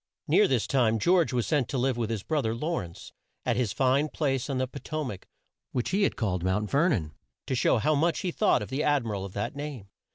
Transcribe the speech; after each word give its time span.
Near 0.27 0.47
this 0.47 0.65
time 0.65 0.97
George 0.97 1.31
was 1.31 1.45
sent 1.45 1.69
to 1.69 1.77
live 1.77 1.95
with 1.95 2.09
his 2.09 2.23
bro 2.23 2.41
ther 2.41 2.55
Law 2.55 2.79
rence, 2.79 3.11
at 3.45 3.55
his 3.55 3.71
fine 3.71 4.09
place 4.09 4.49
on 4.49 4.57
the 4.57 4.67
Po 4.67 4.79
to 4.83 5.05
mac, 5.05 5.27
which 5.73 5.91
he 5.91 6.01
had 6.01 6.15
called 6.15 6.43
Mount 6.43 6.71
Ver 6.71 6.89
non, 6.89 7.13
to 7.45 7.53
show 7.53 7.77
how 7.77 7.93
much 7.93 8.21
he 8.21 8.31
thought 8.31 8.63
of 8.63 8.69
the 8.71 8.81
ad 8.81 9.03
mi 9.05 9.11
ral 9.11 9.25
of 9.25 9.33
that 9.33 9.55
name. 9.55 9.89